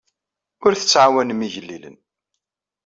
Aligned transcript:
Ur 0.65 0.73
tettɛawanem 0.75 1.45
igellilen. 1.47 1.97